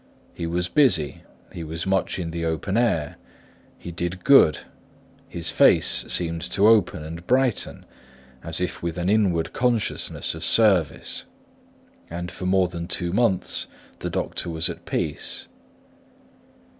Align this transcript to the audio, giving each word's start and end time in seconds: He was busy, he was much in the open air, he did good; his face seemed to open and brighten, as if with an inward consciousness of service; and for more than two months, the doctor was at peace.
He 0.33 0.47
was 0.47 0.67
busy, 0.67 1.21
he 1.53 1.63
was 1.63 1.85
much 1.85 2.17
in 2.17 2.31
the 2.31 2.43
open 2.43 2.75
air, 2.75 3.17
he 3.77 3.91
did 3.91 4.23
good; 4.23 4.57
his 5.29 5.51
face 5.51 6.05
seemed 6.07 6.41
to 6.53 6.67
open 6.67 7.03
and 7.03 7.27
brighten, 7.27 7.85
as 8.43 8.59
if 8.59 8.81
with 8.81 8.97
an 8.97 9.09
inward 9.09 9.53
consciousness 9.53 10.33
of 10.33 10.43
service; 10.43 11.25
and 12.09 12.31
for 12.31 12.47
more 12.47 12.67
than 12.67 12.87
two 12.87 13.13
months, 13.13 13.67
the 13.99 14.09
doctor 14.09 14.49
was 14.49 14.71
at 14.71 14.85
peace. 14.85 15.47